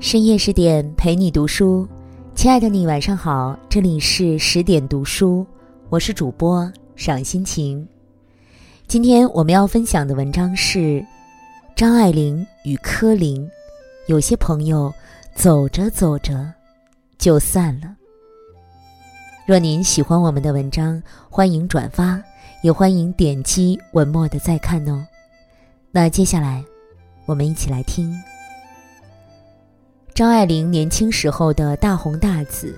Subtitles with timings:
[0.00, 1.86] 深夜十点陪你读书，
[2.32, 5.44] 亲爱的你晚上好，这里是十点读书，
[5.88, 7.86] 我是主播赏心情。
[8.86, 11.04] 今天我们要分享的文章是
[11.74, 13.46] 张爱玲与柯林。
[14.06, 14.94] 有些朋友
[15.34, 16.48] 走着走着
[17.18, 17.92] 就散了。
[19.46, 22.22] 若您喜欢我们的文章，欢迎转发，
[22.62, 25.04] 也欢迎点击文末的再看哦。
[25.90, 26.64] 那接下来，
[27.26, 28.14] 我们一起来听。
[30.18, 32.76] 张爱玲年轻时候的大红大紫，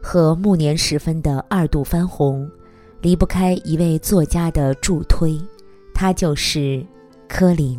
[0.00, 2.48] 和暮年时分的二度翻红，
[3.00, 5.36] 离不开一位作家的助推，
[5.92, 6.86] 他就是
[7.28, 7.76] 柯林。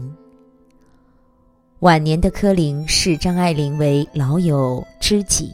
[1.80, 5.54] 晚年的柯林视张爱玲为老友知己，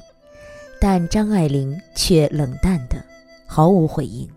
[0.81, 2.95] 但张爱玲却冷淡的
[3.45, 4.27] 毫无回应。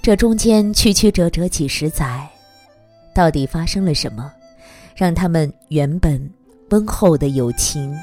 [0.00, 2.26] 这中间曲曲折折几十载，
[3.14, 4.32] 到底发生了什么，
[4.94, 6.26] 让他们原本？
[6.70, 7.96] 温厚的友情，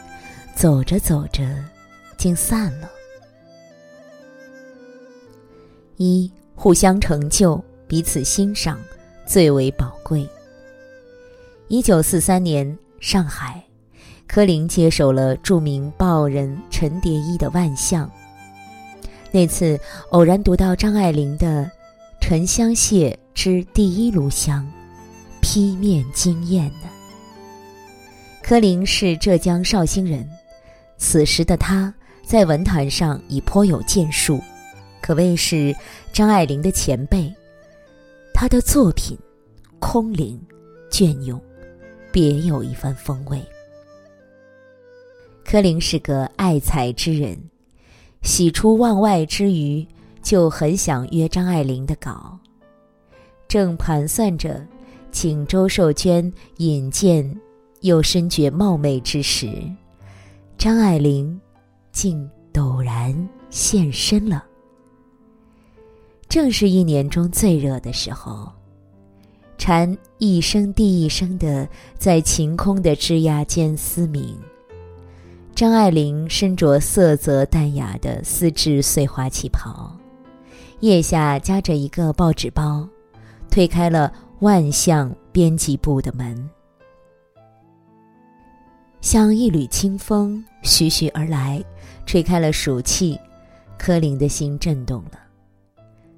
[0.55, 1.43] 走着走着，
[2.17, 2.89] 竟散了。
[5.97, 8.79] 一互相成就，彼此欣赏，
[9.25, 10.27] 最为宝贵。
[11.67, 13.63] 一九四三年，上海，
[14.27, 18.07] 柯林接手了著名报人陈蝶衣的《万象》。
[19.31, 19.79] 那次
[20.11, 21.63] 偶然读到张爱玲的
[22.21, 24.63] 《沉香屑之第一炉香》，
[25.41, 26.89] 劈面惊艳呢。
[28.43, 30.29] 柯林是浙江绍兴人，
[30.97, 31.91] 此时的他
[32.25, 34.37] 在文坛上已颇有建树，
[35.01, 35.73] 可谓是
[36.11, 37.33] 张爱玲的前辈。
[38.33, 39.17] 他的作品
[39.79, 40.37] 空灵、
[40.91, 41.41] 隽永，
[42.11, 43.41] 别有一番风味。
[45.45, 47.41] 柯林是个爱才之人，
[48.23, 49.87] 喜出望外之余，
[50.21, 52.37] 就很想约张爱玲的稿，
[53.47, 54.67] 正盘算着
[55.13, 57.39] 请周寿娟引荐。
[57.83, 59.51] 又深觉貌美之时，
[60.57, 61.39] 张爱玲
[61.91, 63.13] 竟陡然
[63.49, 64.41] 现身了。
[66.29, 68.49] 正是一年中最热的时候，
[69.57, 71.67] 蝉一声地一声的
[71.97, 74.33] 在晴空的枝桠间嘶鸣。
[75.53, 79.93] 张爱玲身着色泽淡雅的丝质碎花旗袍，
[80.79, 82.87] 腋下夹着一个报纸包，
[83.51, 86.49] 推开了万象编辑部的门。
[89.03, 91.61] 像一缕清风徐徐而来，
[92.05, 93.19] 吹开了暑气，
[93.77, 95.19] 柯林的心震动了。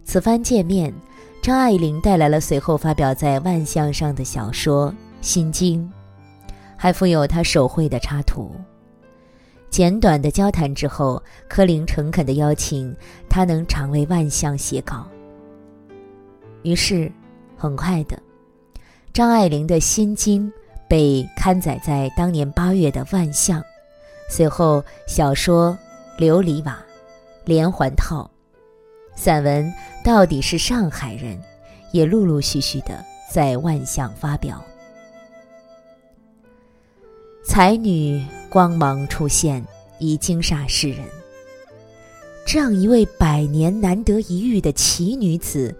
[0.03, 0.94] 此番见面，
[1.41, 5.81] 张爱玲带来了随后发表在《万象》上的小说《心经》，
[6.78, 8.51] 还附有她手绘的插图。
[9.72, 12.96] 简短的交谈之后，柯林诚恳地邀请
[13.28, 15.07] 他能常为《万象》写稿。
[16.62, 17.12] 于是，
[17.57, 18.22] 很快的，
[19.12, 20.53] 张爱玲的心经。
[20.88, 23.62] 被刊载在当年八月的《万象》，
[24.29, 25.78] 随后小说
[26.22, 26.73] 《琉璃瓦》、
[27.46, 28.29] 连环套、
[29.16, 29.66] 散文
[30.03, 31.38] 《到底是上海人》
[31.91, 34.63] 也陆陆续续的在《万象》发表。
[37.44, 39.63] 才女光芒出现，
[40.00, 41.00] 已惊煞世人。
[42.46, 45.75] 这样一位百年难得一遇的奇女子，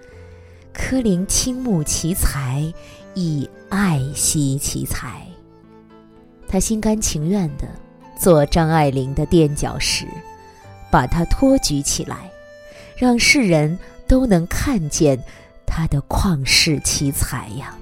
[0.74, 2.74] 柯林倾慕其才。
[3.16, 5.26] 以爱惜其才，
[6.48, 7.68] 他心甘情愿的
[8.20, 10.06] 做张爱玲的垫脚石，
[10.92, 12.30] 把她托举起来，
[12.96, 13.78] 让世人
[14.08, 15.18] 都能看见
[15.66, 17.76] 她的旷世奇才呀。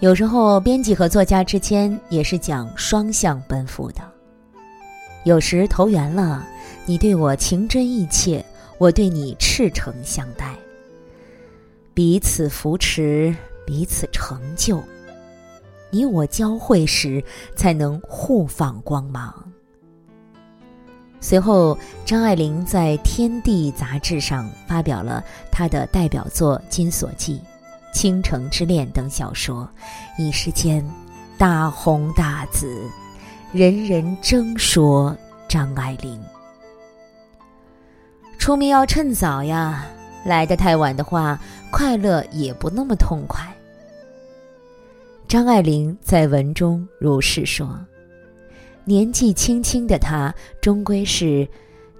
[0.00, 4.00] 有时候，编辑和作家之间也是讲双向奔赴的。
[5.24, 6.46] 有时投缘了，
[6.84, 8.44] 你对我情真意切，
[8.78, 10.54] 我对你赤诚相待。
[11.96, 13.34] 彼此扶持，
[13.64, 14.84] 彼此成就。
[15.88, 17.24] 你我交汇时，
[17.56, 19.34] 才能互放光芒。
[21.22, 27.40] 随后，张爱玲在《天地》杂志上发表了她的代表作《金锁记》
[27.98, 29.66] 《倾城之恋》等小说，
[30.18, 30.86] 一时间
[31.38, 32.78] 大红大紫，
[33.52, 35.16] 人人争说
[35.48, 36.22] 张爱玲。
[38.36, 39.86] 出名要趁早呀。
[40.26, 41.40] 来得太晚的话，
[41.70, 43.40] 快乐也不那么痛快。
[45.28, 47.78] 张爱玲在文中如是说
[48.84, 51.48] ：“年纪轻轻的她，终归是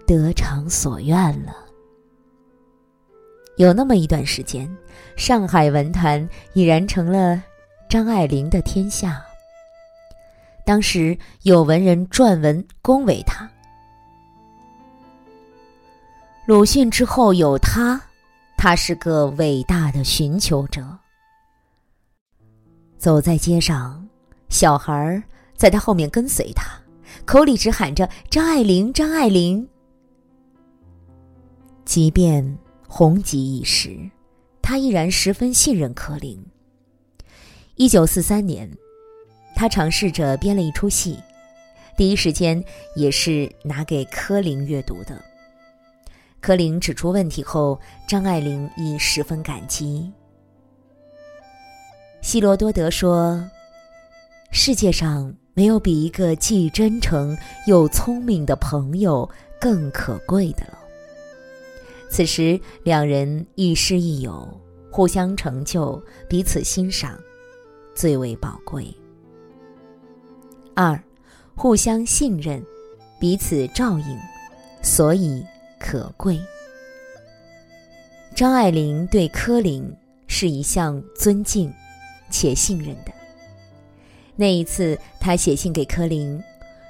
[0.06, 1.56] 得偿所愿了。”
[3.56, 4.68] 有那么一段时间，
[5.16, 7.42] 上海文坛已然成了
[7.88, 9.24] 张爱玲的天下。
[10.64, 13.48] 当时有文人撰文恭维她
[16.44, 18.00] ：“鲁迅之后有他。”
[18.56, 20.82] 他是个伟大的寻求者。
[22.98, 24.04] 走在街上，
[24.48, 25.22] 小孩
[25.54, 26.66] 在他后面跟随他，
[27.24, 29.68] 口里只喊着“张爱玲，张爱玲”。
[31.84, 32.58] 即便
[32.88, 33.96] 红极一时，
[34.62, 36.42] 他依然十分信任柯林。
[37.76, 38.68] 一九四三年，
[39.54, 41.18] 他尝试着编了一出戏，
[41.96, 42.62] 第一时间
[42.96, 45.22] 也是拿给柯林阅读的。
[46.40, 47.78] 柯林指出问题后，
[48.08, 50.12] 张爱玲亦十分感激。
[52.22, 53.42] 希罗多德说
[54.50, 57.36] ：“世界上没有比一个既真诚
[57.66, 59.28] 又聪明的朋友
[59.60, 60.78] 更可贵的了。”
[62.08, 64.48] 此时，两人亦师亦友，
[64.90, 67.18] 互相成就，彼此欣赏，
[67.94, 68.86] 最为宝贵。
[70.74, 71.02] 二，
[71.56, 72.64] 互相信任，
[73.18, 74.18] 彼此照应，
[74.82, 75.44] 所以
[75.86, 76.36] 可贵。
[78.34, 79.88] 张爱玲对柯林
[80.26, 81.72] 是一向尊敬
[82.28, 83.12] 且信任的。
[84.34, 86.42] 那一次，她写信给柯林，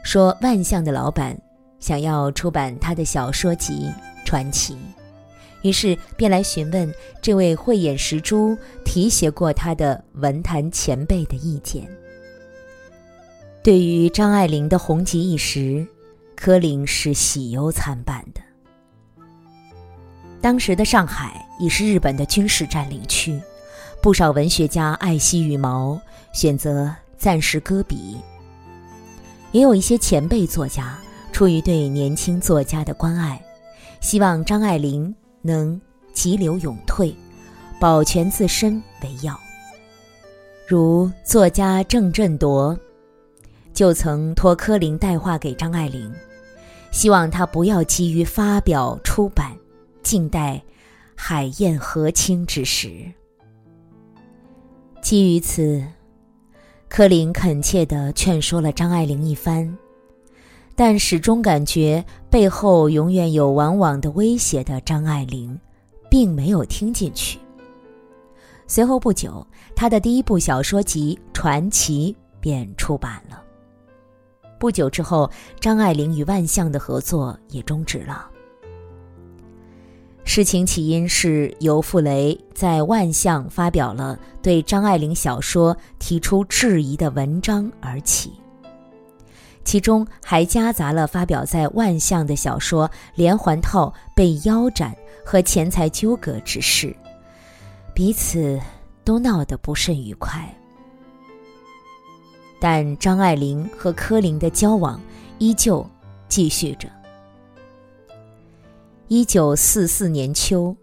[0.03, 1.39] 说万象的老板
[1.79, 3.93] 想要出版他的小说集
[4.27, 4.73] 《传奇》。
[5.61, 6.91] 于是便来询问
[7.21, 11.87] 这位慧眼识珠、提携过他的文坛前辈的意见。
[13.63, 15.87] 对于张爱玲的红极一时，
[16.35, 18.41] 柯林是喜忧参半的。
[20.41, 23.41] 当时的上海已是日本的军事占领区，
[24.01, 26.01] 不少文学家爱惜羽毛，
[26.33, 28.17] 选择暂时搁笔。
[29.53, 30.99] 也有一些前辈作家
[31.33, 33.43] 出于对年轻作家的关爱，
[34.01, 35.15] 希望张爱玲。
[35.43, 35.81] 能
[36.13, 37.15] 急流勇退，
[37.79, 39.39] 保全自身为要。
[40.67, 42.77] 如作家郑振铎，
[43.73, 46.13] 就曾托柯林带话给张爱玲，
[46.91, 49.53] 希望她不要急于发表出版，
[50.07, 50.63] 静待
[51.17, 53.13] 海晏河清之时。
[55.03, 55.85] 基于此，
[56.89, 59.77] 柯林恳切地劝说了张爱玲一番，
[60.77, 62.05] 但始终感觉。
[62.31, 65.59] 背后永远有往往的威胁的张爱玲，
[66.09, 67.41] 并没有听进去。
[68.69, 69.45] 随后不久，
[69.75, 73.43] 他的第一部小说集《传奇》便出版了。
[74.61, 78.31] 不久之后，张爱玲与万象的合作也终止了。
[80.29, 88.33] 事情起因是由傅雷在万象发表了对张爱玲小说提出质疑的文章而起。
[89.65, 94.95] 其中还夹杂了发表在万象的小说《连环套》被腰斩
[95.25, 96.95] 和钱财纠葛之事，
[97.95, 98.61] 彼此
[99.05, 100.53] 都闹得不甚愉快。
[102.61, 105.01] 但张爱玲和柯林的交往
[105.39, 105.89] 依旧
[106.29, 106.89] 继续着。
[109.09, 110.77] 一九四四年秋，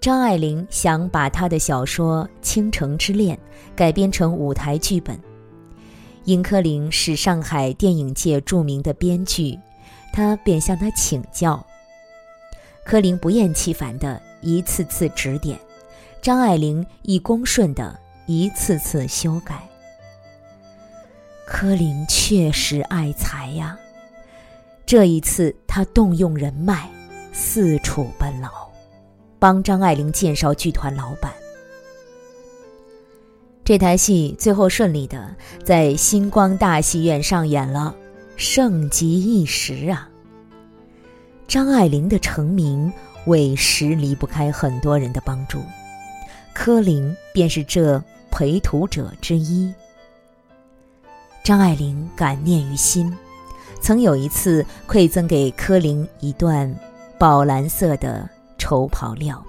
[0.00, 3.36] 张爱玲想把她的小说《倾城之恋》
[3.76, 5.20] 改编成舞台剧本。
[6.24, 9.58] 殷柯林是上海电影界著名的编剧，
[10.10, 11.64] 他便向他请教。
[12.82, 15.58] 柯林不厌其烦地一次次指点，
[16.22, 17.94] 张爱玲亦恭顺的
[18.24, 19.62] 一次次修改。
[21.46, 23.78] 柯林确实爱才呀，
[24.86, 26.90] 这一次他动用人脉，
[27.38, 28.48] 四处奔劳，
[29.38, 31.30] 帮张爱玲介绍剧团老板。
[33.62, 37.94] 这台戏最后顺利的在星光大戏院上演了，
[38.38, 40.08] 盛极一时啊！
[41.46, 42.90] 张爱玲的成名
[43.26, 45.60] 委实离不开很多人的帮助，
[46.54, 49.70] 柯林便是这陪图者之一。
[51.44, 53.14] 张爱玲感念于心，
[53.78, 56.74] 曾有一次馈赠给柯林一段
[57.18, 59.42] 宝蓝色的绸袍料。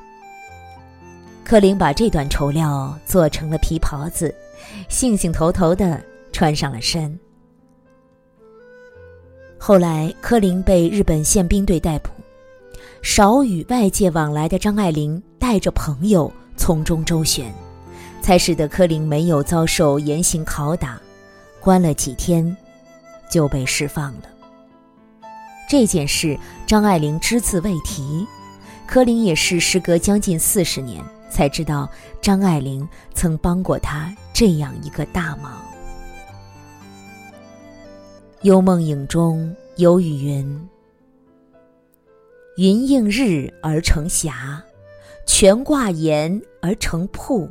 [1.43, 4.33] 柯林把这段绸料做成了皮袍子，
[4.89, 7.17] 兴兴头头的穿上了身。
[9.57, 12.09] 后来，柯林被日本宪兵队逮捕，
[13.01, 17.51] 少与外界往来的张爱玲带着朋友从中周旋，
[18.21, 21.00] 才使得柯林没有遭受严刑拷打，
[21.59, 22.55] 关了几天，
[23.29, 24.37] 就被释放了。
[25.67, 28.25] 这件事，张爱玲只字未提，
[28.88, 31.03] 柯林也是时隔将近四十年。
[31.29, 31.88] 才知道
[32.21, 35.62] 张爱玲曾帮过他这样一个大忙。
[38.43, 40.69] 幽梦影中有语云
[42.57, 44.63] ：“云映日而成霞，
[45.27, 47.47] 泉挂岩而成瀑。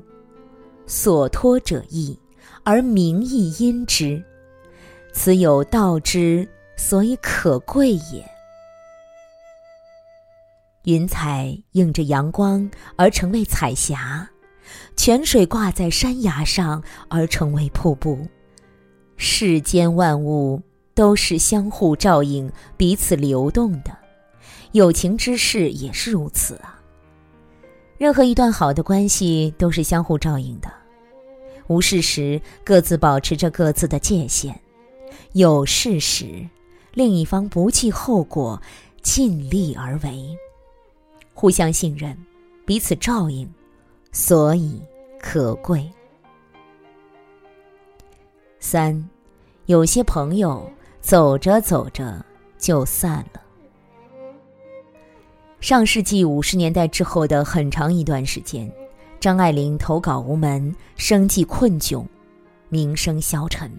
[0.87, 2.19] 所托者意，
[2.65, 4.21] 而名亦因之。
[5.13, 8.25] 此有道之，所以可贵也。”
[10.85, 14.29] 云彩映着阳光而成为彩霞，
[14.97, 18.25] 泉水挂在山崖上而成为瀑布。
[19.17, 20.63] 世间万物
[20.95, 23.97] 都是相互照应、彼此流动的，
[24.73, 26.81] 友情之事也是如此啊。
[27.99, 30.71] 任何一段好的关系都是相互照应的，
[31.67, 34.59] 无事时各自保持着各自的界限，
[35.33, 36.49] 有事时
[36.97, 38.59] 另一方不计后果，
[39.03, 40.35] 尽力而为，
[41.35, 42.17] 互相信任，
[42.65, 43.47] 彼此照应，
[44.13, 44.81] 所以
[45.21, 45.87] 可贵。
[48.61, 49.07] 三，
[49.67, 50.67] 有些朋友
[51.03, 52.25] 走着走着
[52.57, 53.43] 就散了。
[55.61, 58.73] 上世纪五十年代之后的很长一段时间，
[59.21, 62.07] 张爱玲投稿无门，生计困窘，
[62.71, 63.71] 名声消沉。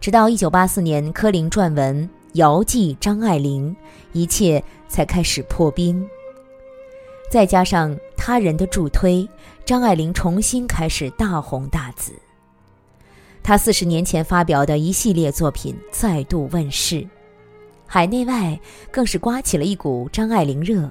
[0.00, 3.74] 直到一九八四年，柯林撰文《遥寄张爱玲》，
[4.12, 6.08] 一切才开始破冰。
[7.30, 9.28] 再加上他人的助推，
[9.64, 12.12] 张爱玲重新开始大红大紫。
[13.42, 17.06] 她四十年前发表的一系列作品再度问世。
[17.84, 18.58] 海内外
[18.90, 20.88] 更是刮起了一股张爱玲热，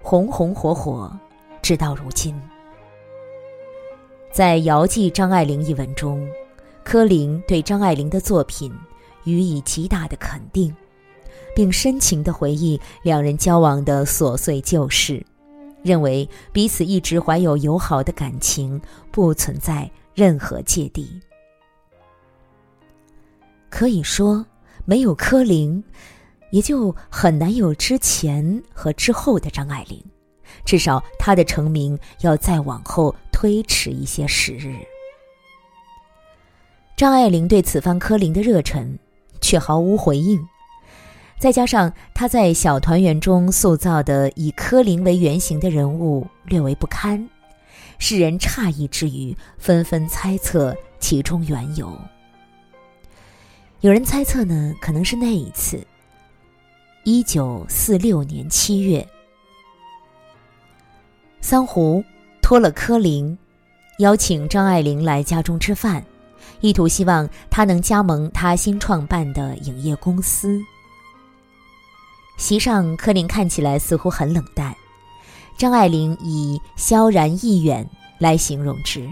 [0.00, 1.12] 红红火火，
[1.60, 2.34] 直到如今。
[4.32, 6.26] 在《遥寄张爱玲》一文中，
[6.84, 8.72] 柯林对张爱玲的作品
[9.24, 10.74] 予以极大的肯定，
[11.54, 15.24] 并深情地回忆两人交往的琐碎旧事，
[15.82, 21.08] 认为彼此一直怀有友好的感情，不存在任何芥蒂。
[23.68, 24.44] 可以说，
[24.84, 25.82] 没有柯林。
[26.50, 30.04] 也就很难有之前和之后的张爱玲，
[30.64, 34.74] 至少她的成名要再往后推迟一些时日。
[37.00, 38.98] 张爱玲对此番柯林的热忱
[39.40, 40.38] 却毫无回应，
[41.38, 47.26] 再加上她在小团圆中塑造的以柯林为原型的人物略为不堪，
[47.98, 51.90] 使人诧异之余，纷纷猜测其中缘由。
[53.80, 55.82] 有人猜测呢，可能是那一次。
[57.04, 59.08] 一九四六年七月，
[61.40, 62.04] 桑湖
[62.42, 63.38] 托了柯林，
[64.00, 66.04] 邀请张爱玲来家中吃饭，
[66.60, 70.60] 意图希望他能加盟他新创办的影业公司。
[72.36, 74.74] 席上，柯林看起来似乎很冷淡，
[75.56, 77.88] 张爱玲以萧然意远
[78.18, 79.08] 来形容之。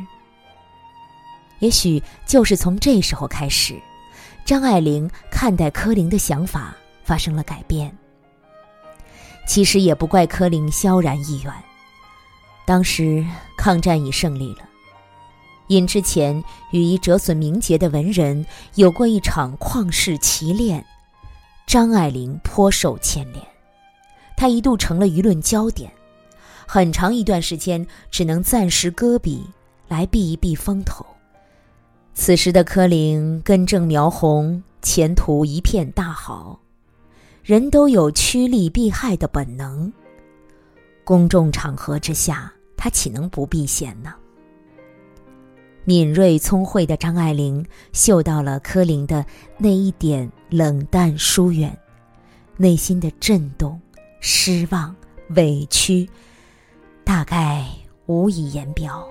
[1.58, 3.80] 也许就是从这时候开始，
[4.44, 6.74] 张爱玲看待柯林的想法。
[7.08, 7.90] 发生了改变。
[9.46, 11.50] 其实也不怪柯林萧然意远，
[12.66, 13.24] 当时
[13.56, 14.67] 抗战已胜利了，
[15.68, 18.44] 因之前与一折损名节的文人
[18.74, 20.84] 有过一场旷世奇恋，
[21.66, 23.42] 张爱玲颇受牵连，
[24.36, 25.90] 她一度成了舆论焦点，
[26.66, 29.44] 很长一段时间只能暂时搁笔
[29.86, 31.06] 来避一避风头。
[32.14, 36.58] 此时的柯林根正苗红，前途一片大好。
[37.44, 39.90] 人都有趋利避害的本能。
[41.04, 44.14] 公众场合之下，他岂能不避嫌呢？
[45.88, 47.64] 敏锐聪慧的张爱玲
[47.94, 49.24] 嗅到了柯林的
[49.56, 51.74] 那一点冷淡疏远，
[52.58, 53.80] 内心的震动、
[54.20, 54.94] 失望、
[55.30, 56.06] 委屈，
[57.04, 57.64] 大概
[58.04, 59.08] 无以言表。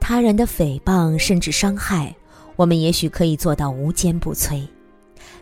[0.00, 2.16] 他人的诽谤甚至伤害，
[2.56, 4.66] 我们也许可以做到无坚不摧。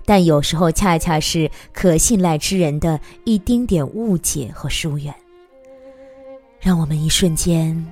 [0.04, 5.14] 但有时候，恰恰是可信赖之人的一丁点误解和疏远，
[6.58, 7.86] 让我们一瞬间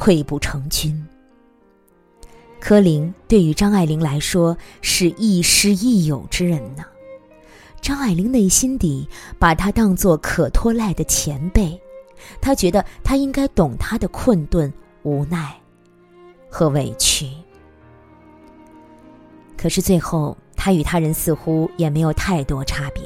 [0.00, 1.06] 溃不成军。
[2.58, 6.84] 柯林对于张爱玲来说是亦师亦友之人呢，
[7.82, 9.06] 张爱玲内心底
[9.38, 11.78] 把他当作可托赖的前辈，
[12.40, 15.54] 他觉得他应该懂他的困顿、无奈
[16.48, 17.28] 和委屈。
[19.56, 20.34] 可是最后。
[20.62, 23.02] 他与他人似乎也没有太多差别。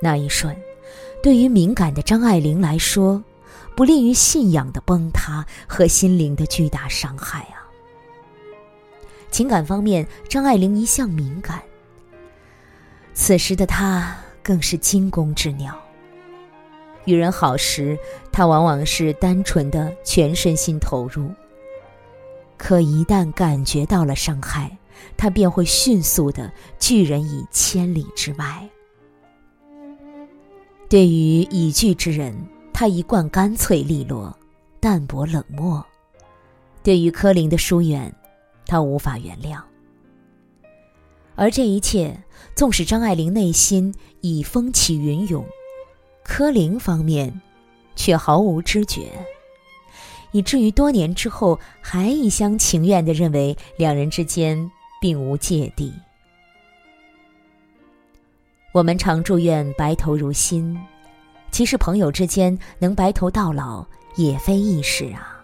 [0.00, 0.56] 那一瞬，
[1.22, 3.22] 对于敏感的张爱玲来说，
[3.76, 7.64] 不利于信仰的崩塌和心灵的巨大伤害啊。
[9.30, 11.62] 情感方面，张爱玲一向敏感，
[13.14, 15.78] 此时的她更是惊弓之鸟。
[17.04, 17.98] 与人好时，
[18.30, 21.30] 她往往是单纯的全身心投入；
[22.58, 24.76] 可一旦感觉到了伤害，
[25.16, 28.68] 他便会迅速的拒人以千里之外。
[30.88, 32.36] 对于已拒之人，
[32.80, 34.34] 他一贯干脆利落、
[34.80, 35.84] 淡泊冷漠；
[36.82, 38.10] 对于柯林的疏远，
[38.64, 39.60] 他无法原谅。
[41.34, 42.18] 而这一切，
[42.54, 45.44] 纵使张爱玲内心已风起云涌，
[46.24, 47.38] 柯林方面
[47.96, 49.12] 却毫无知觉，
[50.32, 54.70] 以至于多年之后还一厢情愿地认为两人之间
[55.02, 55.92] 并无芥蒂。
[58.72, 60.80] 我们常祝愿白头如新，
[61.50, 63.84] 其实朋友之间能白头到老
[64.16, 65.36] 也非易事啊。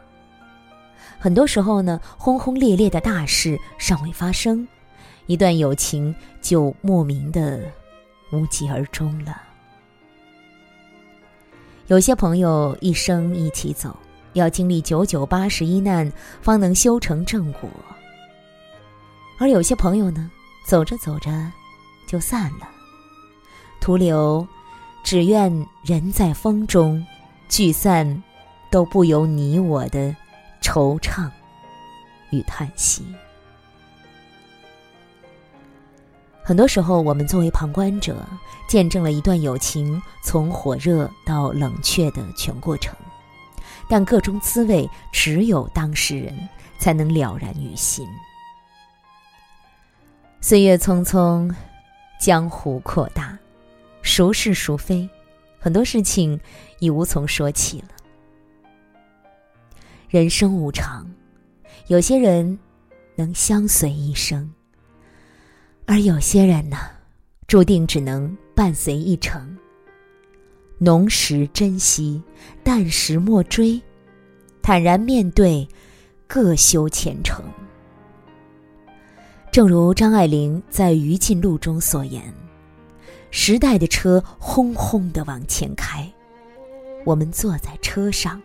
[1.18, 4.66] 很多时候呢，轰轰烈烈的大事尚未发生，
[5.26, 7.60] 一段友情就莫名的
[8.32, 9.42] 无疾而终了。
[11.88, 13.96] 有些朋友一生一起走，
[14.34, 16.10] 要经历九九八十一难，
[16.42, 17.68] 方能修成正果；
[19.38, 20.30] 而有些朋友呢，
[20.66, 21.30] 走着走着
[22.06, 22.68] 就散了，
[23.80, 24.46] 徒留
[25.06, 27.06] 只愿人在风中，
[27.48, 28.24] 聚散
[28.72, 30.12] 都不由你我的
[30.60, 31.30] 惆怅
[32.30, 33.06] 与叹息。
[36.42, 38.26] 很多时候，我们作为旁观者，
[38.68, 42.92] 见证了一段友情从火热到冷却的全过程，
[43.88, 46.36] 但各中滋味只有当事人
[46.80, 48.04] 才能了然于心。
[50.40, 51.54] 岁月匆匆，
[52.20, 53.38] 江湖扩大，
[54.06, 55.06] 孰是孰非，
[55.58, 56.40] 很多事情
[56.78, 57.88] 已无从说起了。
[60.08, 61.04] 人生无常，
[61.88, 62.56] 有些人
[63.16, 64.48] 能相随一生。
[65.86, 66.76] 而有些人呢，
[67.48, 69.58] 注定只能伴随一程。
[70.78, 72.22] 浓时珍惜，
[72.62, 73.80] 淡时莫追，
[74.62, 75.66] 坦然面对，
[76.28, 77.44] 各修前程。
[79.50, 82.22] 正如张爱玲在《余尽录》中所言
[83.30, 86.10] ：“时代的车轰轰的往前开，
[87.04, 88.40] 我们坐在车上，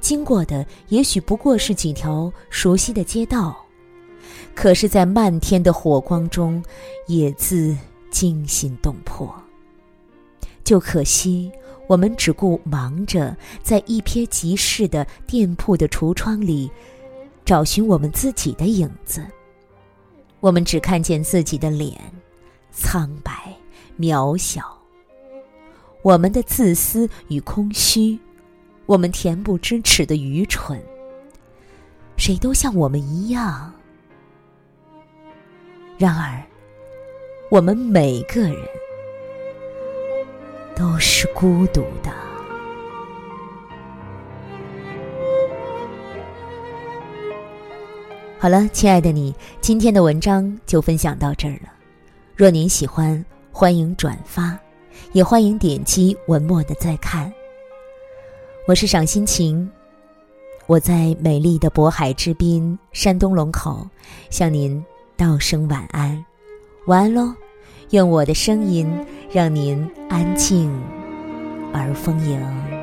[0.00, 3.56] 经过的也许不过是几条熟悉的街道。”
[4.54, 6.64] 可是，在漫天的火光中，
[7.06, 7.76] 也自
[8.10, 9.32] 惊心动魄。
[10.64, 11.52] 就可惜，
[11.86, 16.70] 我们只顾忙着在一瞥即逝的店铺的橱窗里，
[17.44, 19.22] 找寻我们自己的影子。
[20.40, 22.00] 我们只看见自己的脸，
[22.72, 23.45] 苍白、
[23.98, 24.76] 渺小。
[26.02, 28.18] 我们的自私与空虚，
[28.86, 30.80] 我们恬不知耻的愚蠢。
[32.16, 33.72] 谁都像我们一样。
[35.98, 36.42] 然而，
[37.50, 38.56] 我们每个人
[40.74, 42.12] 都是孤独的。
[48.38, 51.72] 好了，亲爱的你，今天的文章就分享到这儿了。
[52.36, 53.24] 若您喜欢，
[53.58, 54.54] 欢迎转发，
[55.12, 57.32] 也欢迎点击文末的再看。
[58.68, 59.66] 我是赏心情，
[60.66, 63.88] 我在美丽的渤海之滨，山东龙口，
[64.28, 64.84] 向您。
[65.16, 66.22] 道声晚安，
[66.86, 67.32] 晚安喽！
[67.92, 68.86] 愿我的声音
[69.32, 70.70] 让您安静
[71.72, 72.75] 而丰盈。